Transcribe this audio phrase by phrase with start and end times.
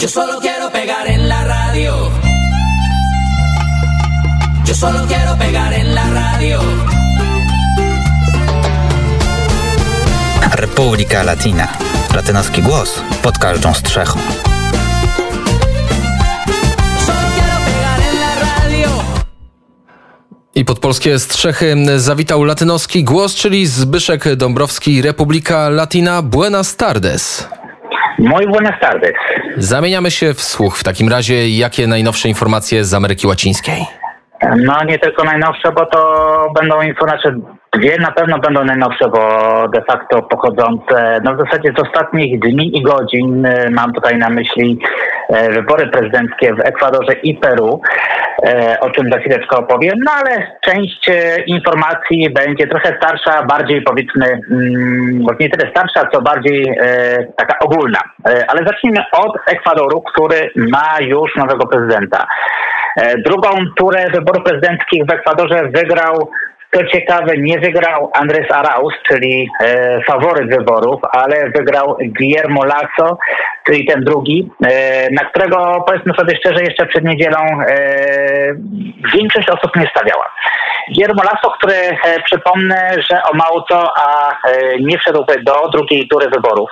[0.00, 1.92] Yo solo quiero pegar en la radio.
[4.64, 6.60] Yo solo quiero pegar en la radio.
[10.54, 11.68] Republika Latina.
[12.14, 14.18] Latynoski głos pod każdą strzechą.
[20.54, 26.22] I pod polskie strzechy zawitał latynoski głos, czyli Zbyszek Dąbrowski, Republika Latina.
[26.22, 27.48] Buenas tardes.
[28.18, 29.12] Muy buenas tardes.
[29.56, 30.76] Zamieniamy się w słuch.
[30.78, 33.86] W takim razie, jakie najnowsze informacje z Ameryki Łacińskiej?
[34.56, 37.30] No nie tylko najnowsze, bo to będą informacje,
[37.72, 42.78] dwie na pewno będą najnowsze, bo de facto pochodzące, no w zasadzie z ostatnich dni
[42.78, 44.78] i godzin, y, mam tutaj na myśli
[45.28, 47.80] e, wybory prezydenckie w Ekwadorze i Peru,
[48.42, 51.10] e, o czym za chwileczkę opowiem, no ale część
[51.46, 56.78] informacji będzie trochę starsza, bardziej powiedzmy, mm, może nie tyle starsza, co bardziej
[57.36, 57.98] taka ogólna.
[58.24, 62.26] Ale zacznijmy od Ekwadoru, który ma już nowego prezydenta.
[63.24, 66.30] Drugą turę wyborów prezydenckich w Ekwadorze wygrał,
[66.72, 73.18] co ciekawe, nie wygrał Andrés Arauz, czyli e, faworyt wyborów, ale wygrał Guillermo Lasso,
[73.68, 77.76] czyli ten drugi, e, na którego powiedzmy sobie szczerze jeszcze przed niedzielą e,
[79.14, 80.34] większość osób nie stawiała.
[80.94, 84.36] Guillermo Lasso, który e, przypomnę, że o mało co, a
[84.80, 86.70] nie wszedłby do drugiej tury wyborów.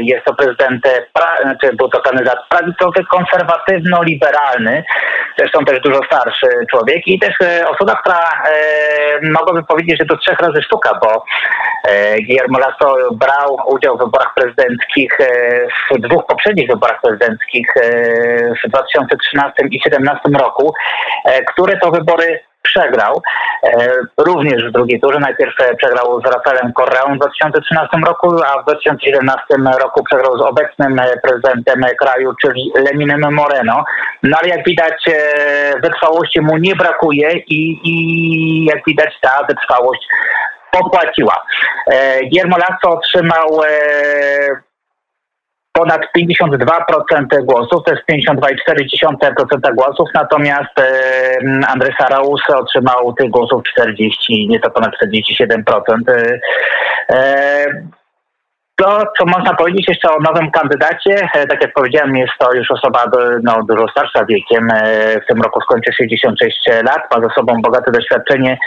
[0.00, 4.82] Jest to prezydent, pra, znaczy był to kandydat prawicowy, konserwatywno-liberalny,
[5.38, 7.34] zresztą też dużo starszy człowiek i też
[7.68, 8.28] osoba, która
[9.22, 11.24] mogłaby powiedzieć, że to trzech razy sztuka, bo
[12.26, 15.18] Guillermo Lasso brał udział w wyborach prezydenckich,
[15.90, 17.80] w dwóch poprzednich wyborach prezydenckich e,
[18.64, 20.74] w 2013 i 2017 roku,
[21.24, 23.22] e, które to wybory przegrał.
[23.62, 25.18] E, również w drugiej turze.
[25.18, 29.44] Najpierw przegrał z Rafaelem Correą w 2013 roku, a w 2017
[29.82, 33.84] roku przegrał z obecnym prezydentem kraju, czyli Leminem Moreno.
[34.22, 35.04] No ale jak widać
[35.82, 40.06] wytrwałości mu nie brakuje i, i jak widać ta wytrwałość
[40.70, 41.44] popłaciła.
[42.30, 43.60] Guillermo Lasso otrzymał
[45.72, 51.38] ponad 52% głosów, to jest 52,4% głosów, natomiast e,
[51.68, 56.02] Andres Arauz otrzymał tych głosów 40, nieco ponad 47%.
[58.76, 62.70] To, co można powiedzieć jeszcze o nowym kandydacie, e, tak jak powiedziałem, jest to już
[62.70, 64.70] osoba e, no, dużo starsza wiekiem.
[64.70, 68.58] e, W tym roku skończy 66 lat, ma za sobą bogate doświadczenie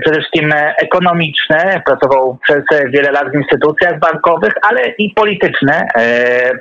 [0.00, 1.82] przede wszystkim ekonomiczne.
[1.86, 5.88] Pracował przez wiele lat w instytucjach bankowych, ale i polityczne.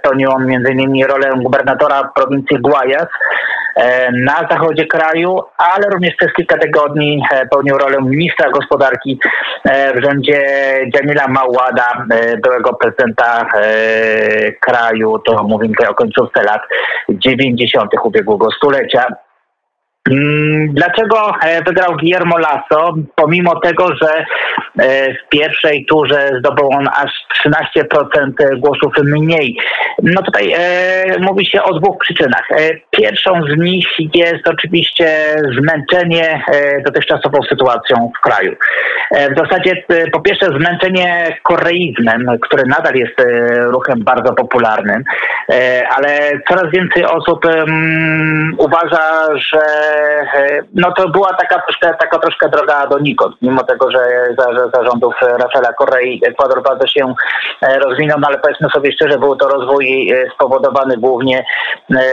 [0.03, 1.05] Pełnił on m.in.
[1.05, 3.07] rolę gubernatora prowincji Guayas
[4.25, 9.19] na zachodzie kraju, ale również przez kilka tygodni pełnił rolę ministra gospodarki
[9.95, 10.43] w rządzie
[10.93, 16.61] Jamila Małada, e, byłego prezydenta e, kraju, to mówimy tutaj o końcówce lat
[17.09, 17.91] 90.
[18.03, 19.07] ubiegłego stulecia.
[20.11, 24.09] Mm, Dlaczego e, wygrał Guillermo Lasso, pomimo tego, że
[24.79, 27.11] e, w pierwszej turze zdobył on aż
[27.45, 29.57] 13% głosów mniej?
[30.03, 32.51] No tutaj e, mówi się o dwóch przyczynach.
[32.51, 38.55] E, Pierwszą z nich jest oczywiście zmęczenie e, dotychczasową sytuacją w kraju.
[39.11, 43.23] E, W zasadzie e, po pierwsze zmęczenie koreizmem, który nadal jest e,
[43.65, 45.03] ruchem bardzo popularnym,
[45.49, 47.45] e, ale coraz więcej osób
[48.57, 49.92] uważa, że e,
[50.73, 54.83] no to była taka troszkę, taka troszkę droga donikąd, mimo tego, że za, że za
[54.85, 57.13] rządów Rafaela Korei Ekwador bardzo się
[57.61, 61.45] e, rozwinął, no ale powiedzmy sobie szczerze, był to rozwój e, spowodowany głównie
[61.95, 62.03] e,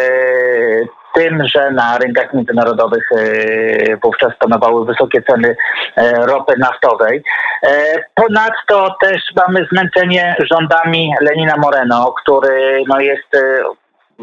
[1.15, 5.57] tym, że na rynkach międzynarodowych e, wówczas panowały wysokie ceny
[5.97, 7.23] e, ropy naftowej.
[7.62, 13.62] E, Ponadto też mamy zmęczenie rządami Lenina Moreno, który no, jest e,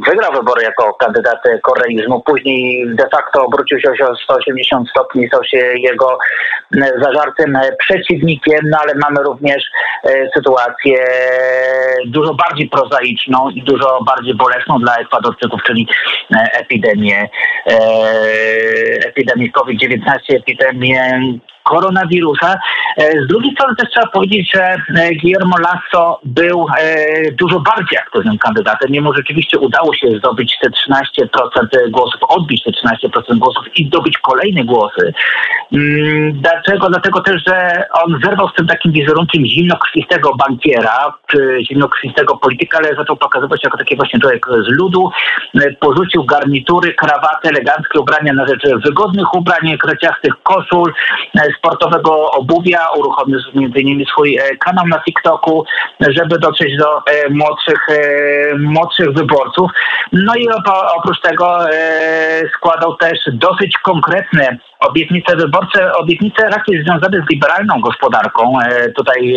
[0.05, 5.57] wygrał wybory jako kandydat koreizmu, później de facto obrócił się o 180 stopni, stał się
[5.57, 6.17] jego
[6.77, 9.63] e, zażartym e, przeciwnikiem, no ale mamy również
[10.03, 11.05] e, sytuację
[12.05, 15.87] dużo bardziej prozaiczną i dużo bardziej bolesną dla Ekwadorczyków, czyli
[16.53, 17.29] epidemię,
[19.05, 21.21] epidemię COVID-19, epidemię
[21.69, 22.55] koronawirusa.
[22.97, 27.97] E, Z drugiej strony też trzeba powiedzieć, że e, Guillermo Lasso był e, dużo bardziej
[27.97, 28.95] aktywnym kandydatem.
[28.95, 34.63] Jemu rzeczywiście udało się zdobyć te 13% głosów, odbić te 13% głosów i zdobyć kolejne
[34.63, 35.13] głosy.
[35.73, 36.89] Mm, Dlaczego?
[36.89, 42.95] Dlatego też, że on zerwał z tym takim wizerunkiem zimnokrwistego bankiera, czy zimnokrwistego polityka, ale
[42.95, 45.11] zaczął pokazywać jako taki właśnie człowiek z ludu,
[45.79, 50.93] porzucił garnitury, krawaty, eleganckie ubrania na rzecz wygodnych ubrań, kreciastych koszul,
[51.57, 54.05] sportowego obuwia, uruchomił m.in.
[54.05, 55.65] swój kanał na TikToku,
[55.99, 57.87] żeby dotrzeć do młodszych,
[58.59, 59.71] młodszych wyborców.
[60.11, 60.47] No i
[60.97, 61.59] oprócz tego
[62.53, 68.53] składał też dosyć konkretne obietnice wyborcze, obietnice raczej związane z liberalną gospodarką.
[68.95, 69.35] Tutaj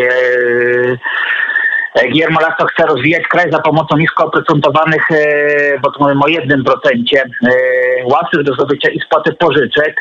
[1.95, 5.09] Guillermo Lasso chce rozwijać kraj za pomocą nisko oprocentowanych,
[5.83, 7.25] bo to mówimy o jednym procencie,
[8.05, 10.01] łatwych do zdobycia i spłaty pożyczek.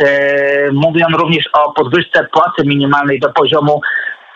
[0.74, 3.82] Mówi on również o podwyżce płacy minimalnej do poziomu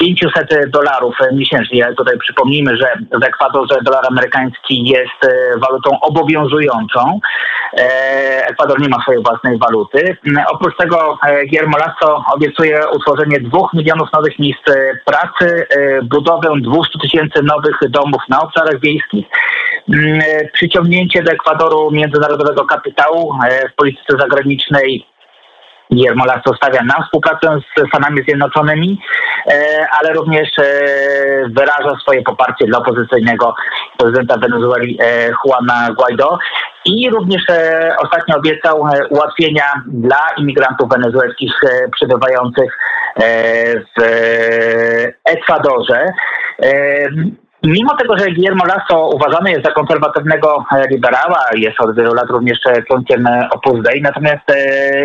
[0.03, 1.93] 500 dolarów miesięcznie.
[1.97, 2.85] Tutaj przypomnijmy, że
[3.19, 7.19] w Ekwadorze dolar amerykański jest e, walutą obowiązującą.
[7.77, 10.17] E, Ekwador nie ma swojej własnej waluty.
[10.47, 14.61] Oprócz tego e, Guillermo Lasso obiecuje utworzenie dwóch milionów nowych miejsc
[15.05, 15.67] pracy,
[16.03, 19.25] budowę 200 tysięcy nowych domów na obszarach wiejskich,
[20.53, 23.33] przyciągnięcie do Ekwadoru międzynarodowego kapitału
[23.71, 25.12] w polityce zagranicznej
[25.93, 29.01] Guillermo Lasso stawia na współpracę z Stanami Zjednoczonymi,
[29.47, 30.63] e, ale również e,
[31.49, 33.55] wyraża swoje poparcie dla opozycyjnego
[33.97, 36.37] prezydenta Wenezueli e, Juana Guaido
[36.85, 37.41] i również
[37.97, 41.53] ostatnio obiecał ułatwienia dla imigrantów wenezuelskich
[41.91, 42.77] przebywających
[43.97, 44.03] w
[45.25, 46.05] Ekwadorze.
[47.65, 52.29] Mimo tego, że Guillermo Lasso uważany jest za konserwatywnego e, liberała, jest od wielu lat
[52.29, 54.55] również członkiem e, Opus Dei, natomiast e,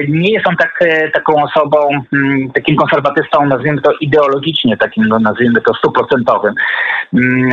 [0.09, 1.79] nie jest on tak, taką osobą,
[2.13, 6.55] mm, takim konserwatystą, nazwijmy to ideologicznie, takim no, nazwijmy to stuprocentowym.
[7.15, 7.51] Mm,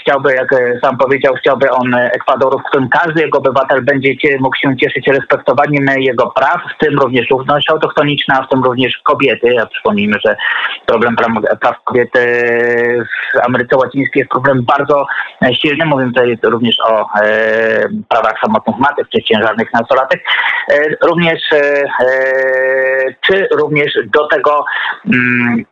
[0.00, 0.48] chciałby, jak
[0.82, 4.10] sam powiedział, chciałby on Ekwadoru, w którym każdy jego obywatel będzie
[4.40, 9.52] mógł się cieszyć respektowaniem jego praw, w tym również równość autochtoniczna, w tym również kobiety.
[9.52, 10.36] Ja przypomnijmy, że
[10.86, 11.16] problem
[11.60, 12.20] praw kobiety
[13.34, 15.06] w Ameryce Łacińskiej jest problem bardzo
[15.42, 15.84] e, silny.
[15.84, 20.24] Mówimy tutaj również o e, prawach samotnych matek czy ciężarnych nastolatek.
[20.70, 24.64] E, również, e, e, czy również do tego
[25.06, 25.64] mm,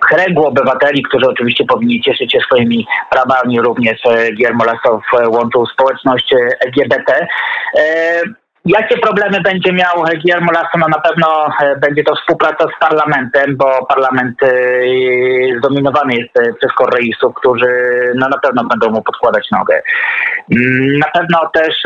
[0.00, 6.34] kręgu obywateli, którzy oczywiście powinni cieszyć się swoimi prawami, również e, Guillermo Lasso łączył społeczność
[6.66, 7.26] LGBT.
[8.68, 10.78] Jakie problemy będzie miał Guillermo Lasso?
[10.78, 14.48] No na pewno e, będzie to współpraca z parlamentem, bo parlament e,
[15.58, 17.66] zdominowany jest e, przez korreistów, którzy
[18.14, 19.82] no na pewno będą mu podkładać nogę.
[20.52, 21.82] Mm, na pewno też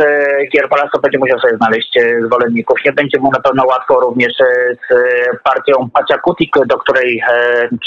[0.51, 2.79] Guillermo Lasso będzie musiał sobie znaleźć zwolenników.
[2.85, 4.33] Nie będzie mu na pewno łatwo również
[4.89, 4.95] z
[5.43, 7.23] partią Paciakutik, do której,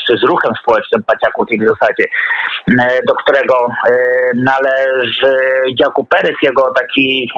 [0.08, 2.06] czy z ruchem społecznym Paciakutik w zasadzie,
[3.08, 3.68] do którego
[4.36, 5.38] należy
[5.80, 7.32] Jaku Perez, jego taki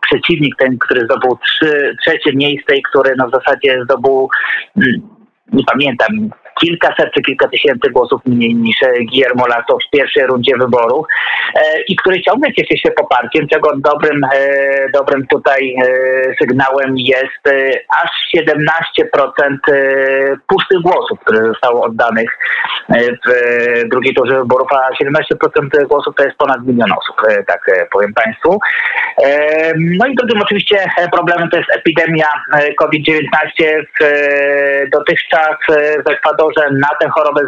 [0.00, 4.28] przeciwnik, ten który zdobył trzy, trzecie miejsce i który no w zasadzie zdobył,
[4.76, 5.08] mm,
[5.52, 6.30] nie pamiętam,
[6.62, 8.76] kilkaset czy kilka tysięcy głosów mniej niż
[9.10, 11.06] Guillermo Lasso w pierwszej rundzie wyborów
[11.54, 17.42] e, i który ciągle cieszy się poparciem, czego dobrym, e, dobrym tutaj e, sygnałem jest
[18.02, 19.56] aż 17%
[20.48, 22.38] pustych głosów, które zostało oddanych
[22.88, 27.16] w drugiej turze wyborów, a 17% głosów to jest ponad milion osób,
[27.46, 27.60] tak
[27.92, 28.58] powiem Państwu.
[29.76, 32.26] No i drugim oczywiście problemem to jest epidemia
[32.78, 33.22] COVID-19.
[34.92, 35.56] Dotychczas
[36.06, 37.40] w Ekwadorze że na tę chorobę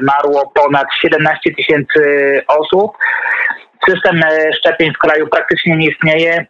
[0.00, 2.00] zmarło ponad 17 tysięcy
[2.48, 2.92] osób.
[3.88, 6.46] System e, szczepień w kraju praktycznie nie istnieje.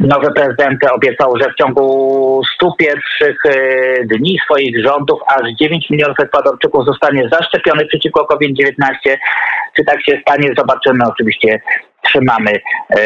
[0.00, 6.20] Nowy prezydent obiecał, że w ciągu 100 pierwszych e, dni swoich rządów aż 9 milionów
[6.20, 8.72] Ekwadorczyków zostanie zaszczepionych przeciwko COVID-19.
[9.76, 11.04] Czy tak się stanie, zobaczymy.
[11.06, 11.60] Oczywiście
[12.08, 12.52] trzymamy
[12.90, 12.96] e,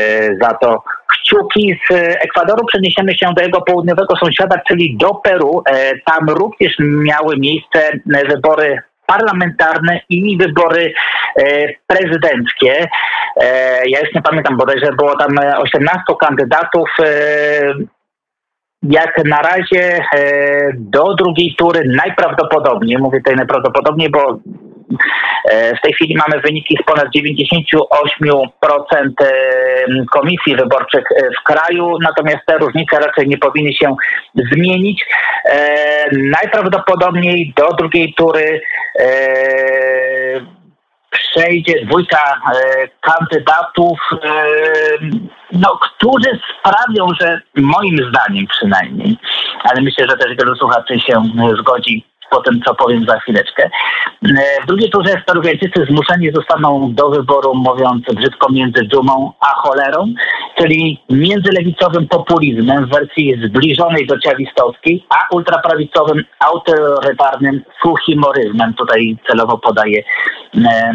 [0.41, 1.81] za to kciuki.
[1.91, 1.93] Z
[2.25, 5.63] Ekwadoru przeniesiemy się do jego południowego sąsiada, czyli do Peru.
[5.67, 7.91] E, tam również miały miejsce
[8.29, 10.95] wybory parlamentarne i wybory
[11.87, 12.89] prezydenckie.
[13.87, 16.89] Ja już nie pamiętam, bodajże było tam 18 kandydatów.
[18.83, 20.05] Jak na razie
[20.75, 24.70] do drugiej tury najprawdopodobniej, mówię tutaj najprawdopodobniej, bo E,
[25.79, 27.81] w tej chwili mamy wyniki z ponad 98%
[29.23, 29.35] e,
[30.13, 33.97] komisji wyborczych e, w kraju, natomiast te różnice raczej nie powinny się
[34.53, 35.05] zmienić.
[36.13, 38.61] Najprawdopodobniej do drugiej tury
[41.11, 42.41] przejdzie dwójka
[43.01, 43.99] kandydatów,
[45.53, 49.17] no, którzy sprawią, że moim zdaniem przynajmniej,
[49.65, 51.23] ale myślę, że też wielu słuchaczy się
[51.61, 53.71] zgodzi po tym, co powiem za chwileczkę.
[54.63, 60.15] W drugiej turze Peruwiańczycy zmuszeni zostaną do wyboru, mówiąc brzydko, między dżumą a cholerą.
[60.61, 68.75] czyli między lewicowym populizmem w wersji zbliżonej do ciawistowskiej, a ultraprawicowym autorytarnym fuhimoryzmem.
[68.75, 70.03] Tutaj celowo podaję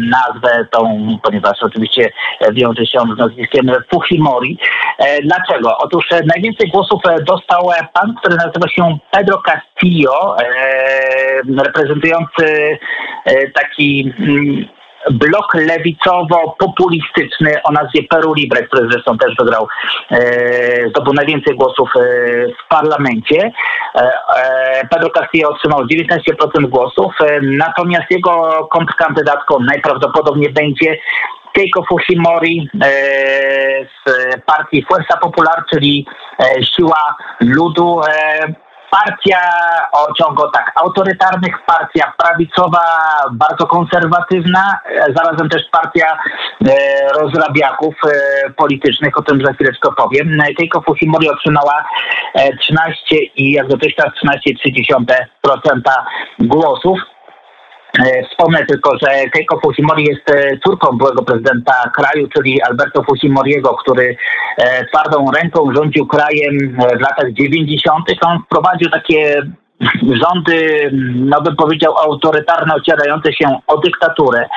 [0.00, 2.12] nazwę tą, ponieważ oczywiście
[2.52, 4.58] wiąże się z nazwiskiem Fuhimori.
[4.98, 5.78] E, dlaczego?
[5.78, 10.36] Otóż najwięcej głosów dostał pan, który nazywa się Pedro Castillo,
[11.58, 12.78] reprezentujący
[13.54, 14.75] taki mm,
[15.10, 19.68] blok lewicowo-populistyczny o nazwie Peru Libre, który zresztą też wygrał,
[20.10, 22.00] e, zdobył najwięcej głosów e,
[22.48, 23.52] w parlamencie.
[23.94, 24.10] E,
[24.90, 27.12] Pedro Castillo otrzymał 19% głosów,
[27.42, 30.98] natomiast jego kontrkandydatką najprawdopodobniej będzie
[31.52, 32.68] Keiko Fujimori
[34.06, 36.06] z partii Fuerza Popular, czyli
[36.60, 38.00] Siła Ludu
[38.90, 39.38] partia
[39.92, 42.84] o ciągu tak autorytarnych, partia prawicowa,
[43.32, 46.18] bardzo konserwatywna, e, zarazem też partia
[46.68, 46.72] e,
[47.12, 50.38] rozrabiaków e, politycznych, o tym za chwileczkę powiem.
[50.56, 51.84] Keiko Fujimori otrzymała
[52.60, 55.80] 13 i jak dotychczas 13,3%
[56.38, 56.98] głosów.
[58.04, 63.74] E, wspomnę tylko, że Keiko Fujimori jest e, córką byłego prezydenta kraju, czyli Alberto Fujimoriego,
[63.74, 64.16] który
[64.58, 68.04] e, twardą ręką rządził krajem w latach 90.
[68.20, 69.42] On wprowadził takie
[70.02, 74.48] rządy, no bym powiedział, autorytarne, ocierające się o dyktaturę.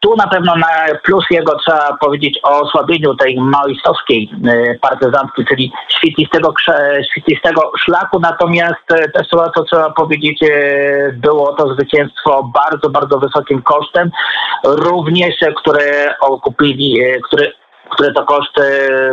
[0.00, 0.68] Tu na pewno na
[1.04, 6.54] plus jego trzeba powiedzieć o osłabieniu tej maoistowskiej e, partyzantki, czyli świetlistego,
[7.10, 13.18] świetlistego szlaku, natomiast e, też trzeba, to trzeba powiedzieć, e, było to zwycięstwo bardzo, bardzo
[13.18, 14.10] wysokim kosztem,
[14.64, 17.52] również które okupili, które
[17.90, 18.62] które to koszty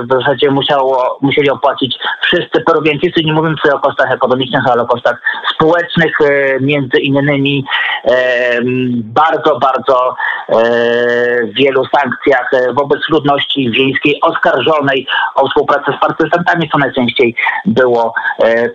[0.09, 5.21] w zasadzie musiało, musieli opłacić wszyscy Peruwiańczycy, nie mówiąc o kosztach ekonomicznych, ale o kosztach
[5.55, 7.65] społecznych, e, między innymi
[8.93, 10.15] bardzo, bardzo
[10.49, 10.55] e,
[11.47, 18.13] wielu sankcjach e, wobec ludności wiejskiej oskarżonej o współpracę z partyzantami, co najczęściej było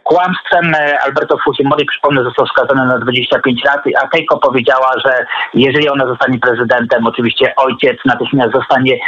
[0.05, 0.75] kłamstwem.
[1.05, 6.39] Alberto Fujimori, przypomnę, został skazany na 25 lat, a Keiko powiedziała, że jeżeli ona zostanie
[6.39, 8.99] prezydentem, oczywiście ojciec natychmiast zostanie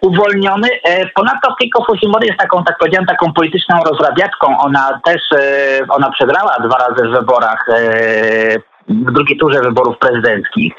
[0.00, 0.68] uwolniony uwolniony.
[0.84, 4.58] E, ponadto Keiko Fujimori jest taką, tak powiedziałem, taką polityczną rozrabiaczką.
[4.58, 10.72] Ona też, e, ona przegrała dwa razy w wyborach e, w drugiej turze wyborów prezydenckich,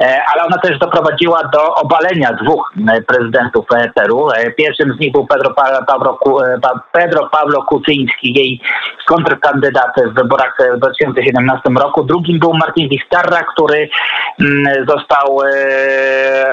[0.00, 2.72] ale ona też doprowadziła do obalenia dwóch
[3.06, 4.28] prezydentów Peru.
[4.56, 5.54] Pierwszym z nich był Pedro
[5.86, 6.18] Pablo,
[6.92, 8.60] Pedro Pablo Kuczyński, jej
[9.06, 12.04] kontrkandydat w wyborach w 2017 roku.
[12.04, 13.88] Drugim był Martin Vizcarra, który
[14.40, 15.38] mm, został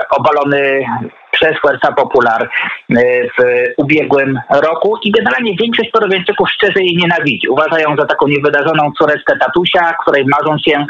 [0.09, 0.85] obalony
[1.31, 2.49] przez Fuerza Popular
[2.89, 3.43] e, w
[3.77, 7.49] ubiegłym roku i generalnie większość Peruwiańczyków szczerze jej nienawidzi.
[7.49, 10.85] Uważają za taką niewydarzoną córeczkę tatusia, której marzą się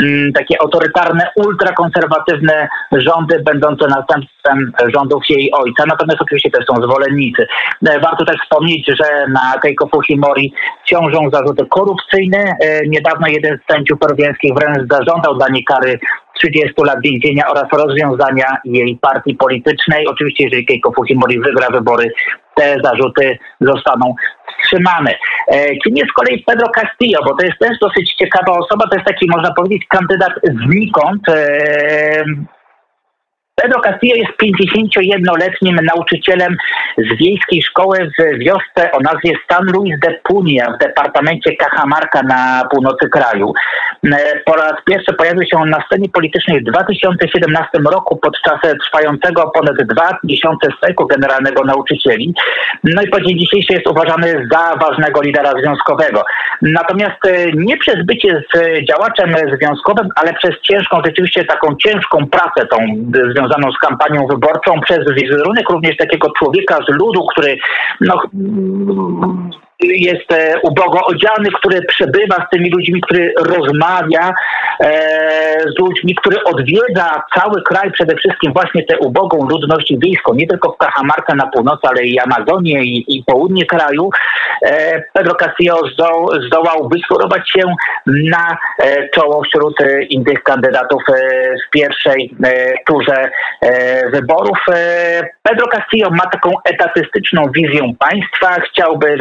[0.00, 5.84] mm, takie autorytarne, ultrakonserwatywne rządy będące następstwem rządów jej ojca.
[5.86, 7.46] Natomiast oczywiście też są zwolennicy.
[7.88, 10.52] E, warto też wspomnieć, że na Keiko Fujimori
[10.84, 12.38] ciążą zarzuty korupcyjne.
[12.38, 16.00] E, niedawno jeden z sędziów peruwiańskich wręcz zażądał dla niej kary
[16.42, 20.06] 30 lat więzienia oraz rozwiązania jej partii politycznej.
[20.06, 22.12] Oczywiście, jeżeli Keiko Fujimori wygra wybory,
[22.54, 24.14] te zarzuty zostaną
[24.62, 25.14] wstrzymane.
[25.48, 28.94] E, kim jest z kolei Pedro Castillo, bo to jest też dosyć ciekawa osoba, to
[28.96, 30.32] jest taki, można powiedzieć, kandydat
[30.66, 31.22] znikąd.
[33.60, 36.56] E, Pedro Castillo jest 51-letnim nauczycielem
[36.98, 42.62] z wiejskiej szkoły w wiosce o nazwie San Luis de Punia w departamencie Cajamarca na
[42.70, 43.52] północy kraju.
[44.04, 49.50] E, po raz pierwszy pojawił się on na scenie politycznej w 2017 roku podczas trwającego
[49.54, 52.34] ponad dwa miesiące strajku generalnego nauczycieli.
[52.84, 56.24] No i po dzień dzisiejszy jest uważany za ważnego lidera związkowego.
[56.62, 62.66] Natomiast e, nie przez bycie z działaczem związkowym, ale przez ciężką, rzeczywiście taką ciężką pracę
[62.66, 62.78] tą
[63.50, 67.56] związaną z kampanią wyborczą, przez wizerunek również takiego człowieka z ludu, który
[68.00, 68.22] no,
[69.82, 74.32] jest e, ubogo odziany, który przebywa z tymi ludźmi, który rozmawia
[74.80, 74.90] e,
[75.76, 80.72] z ludźmi, który odwiedza cały kraj, przede wszystkim właśnie tę ubogą ludność wiejską, nie tylko
[80.72, 84.10] w Cajamarca na północy, ale i Amazonię i, i południe kraju.
[84.62, 87.62] E, Pedro Castillo zdoł, zdołał wysforować się
[88.06, 88.58] na
[89.14, 89.74] czoło wśród
[90.08, 91.02] innych kandydatów
[91.66, 92.34] w pierwszej
[92.86, 93.30] turze
[94.12, 94.58] wyborów.
[95.42, 99.16] Pedro Castillo ma taką etatystyczną wizję państwa, chciałby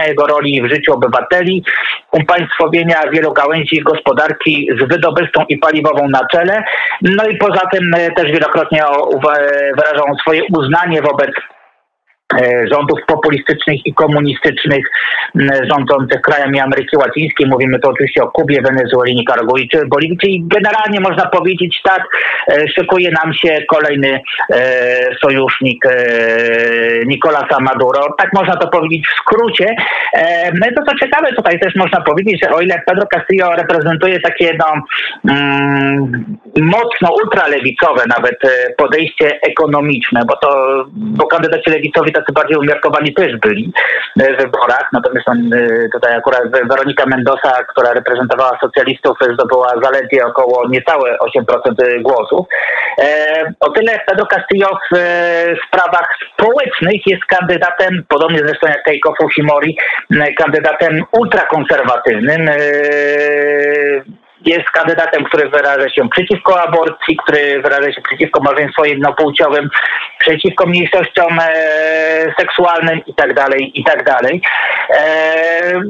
[0.00, 1.64] jego roli w życiu obywateli,
[2.12, 6.64] upaństwowienia wielu gałęzi gospodarki z wydobywczą i paliwową na czele.
[7.02, 8.82] No i poza tym e, też wielokrotnie
[9.76, 11.30] wyrażał swoje uznanie wobec
[12.72, 14.86] rządów populistycznych i komunistycznych
[15.70, 17.46] rządzących krajami Ameryki Łacińskiej.
[17.46, 22.02] Mówimy tu oczywiście o Kubie, Wenezueli, Nikaragui czy Boliwii, czyli generalnie można powiedzieć tak,
[22.78, 24.20] szykuje nam się kolejny
[25.22, 25.84] sojusznik
[27.06, 28.14] Nicolasa Maduro.
[28.18, 29.74] Tak można to powiedzieć w skrócie.
[30.60, 34.56] No to co ciekawe tutaj też można powiedzieć, że o ile Pedro Castillo reprezentuje takie
[34.58, 34.66] no,
[35.34, 36.24] mm,
[36.60, 43.36] mocno ultralewicowe nawet e, podejście ekonomiczne, bo to bo kandydaci lewicowi tacy bardziej umiarkowani też
[43.36, 43.72] byli
[44.20, 50.26] e, w wyborach, natomiast on, e, tutaj akurat Weronika Mendoza, która reprezentowała socjalistów, zdobyła zaledwie
[50.26, 52.46] około niecałe 8% głosów.
[53.60, 54.96] O tyle Pedro Castillo w
[55.66, 59.76] sprawach społecznych jest kandydatem, podobnie zresztą jak Keiko Fujimori,
[60.38, 62.50] kandydatem ultrakonserwatywnym
[64.46, 69.68] jest kandydatem, który wyraża się przeciwko aborcji, który wyraża się przeciwko małżeństwu jednopłciowym,
[70.18, 74.04] przeciwko mniejszościom e, seksualnym itd., tak itd.
[74.04, 74.32] Tak
[74.90, 75.82] e,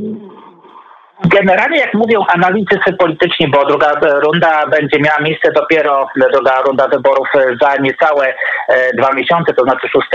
[1.25, 7.29] Generalnie, jak mówią analitycy polityczni, bo druga runda będzie miała miejsce dopiero, druga runda wyborów
[7.63, 8.35] za niecałe
[8.69, 10.09] e, dwa miesiące, to znaczy 6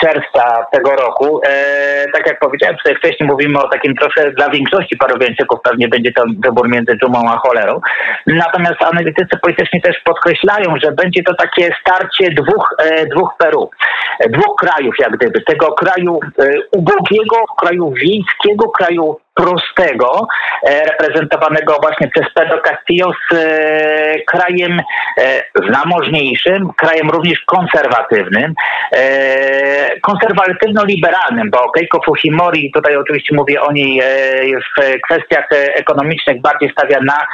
[0.00, 1.40] czerwca tego roku.
[1.46, 6.12] E, tak jak powiedziałem tutaj wcześniej, mówimy o takim trochę dla większości parowiańczyków pewnie będzie
[6.12, 7.80] to wybór między dżumą a cholerą.
[8.26, 13.70] Natomiast analitycy polityczni też podkreślają, że będzie to takie starcie dwóch, e, dwóch Peru,
[14.28, 15.40] dwóch krajów jak gdyby.
[15.40, 16.20] Tego kraju
[16.72, 20.26] ubogiego, kraju wiejskiego, kraju prostego,
[20.66, 23.38] e, reprezentowanego właśnie przez Pedro Castillo z e,
[24.26, 24.80] krajem
[25.18, 28.54] e, zamożniejszym, krajem również konserwatywnym,
[30.02, 34.02] konserwatywno-liberalnym, bo Keiko Fujimori, tutaj oczywiście mówię o niej
[34.60, 37.26] w kwestiach ekonomicznych, bardziej stawia na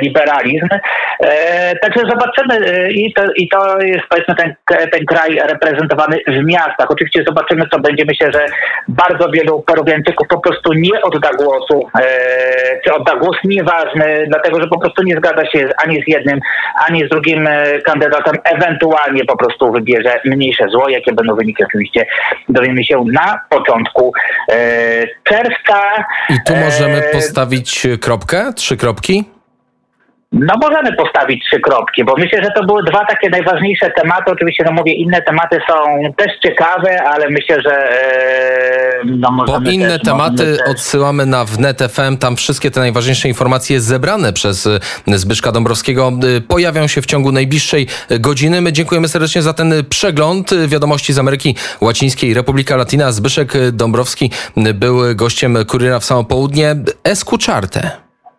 [0.00, 0.68] liberalizm.
[1.82, 4.54] Także zobaczymy i to, i to jest powiedzmy ten,
[4.90, 6.90] ten kraj reprezentowany w miastach.
[6.90, 8.04] Oczywiście zobaczymy, co będzie.
[8.04, 8.46] Myślę, że
[8.88, 14.60] bardzo wielu Peruwianczyków po prostu nie od odda głosu, e, czy odda głos nieważny, dlatego
[14.60, 16.40] że po prostu nie zgadza się ani z jednym,
[16.88, 22.06] ani z drugim e, kandydatem, ewentualnie po prostu wybierze mniejsze zło, jakie będą wyniki oczywiście
[22.48, 24.12] dowiemy się na początku
[24.48, 24.54] e,
[25.24, 26.04] czerwca.
[26.28, 29.37] I tu możemy postawić kropkę, trzy kropki?
[30.32, 34.30] No możemy postawić trzy kropki, bo myślę, że to były dwa takie najważniejsze tematy.
[34.32, 35.74] Oczywiście, no mówię, inne tematy są
[36.16, 40.58] też ciekawe, ale myślę, że e, no możemy Bo inne też, tematy też...
[40.70, 46.40] odsyłamy na Wnet FM, tam wszystkie te najważniejsze informacje zebrane przez e, Zbyszka Dąbrowskiego e,
[46.40, 47.86] pojawią się w ciągu najbliższej
[48.20, 48.60] godziny.
[48.60, 53.12] My dziękujemy serdecznie za ten przegląd wiadomości z Ameryki Łacińskiej, Republika Latina.
[53.12, 54.30] Zbyszek Dąbrowski
[54.74, 56.76] był gościem Kuriera w samo południe.
[57.04, 58.07] Escucharte.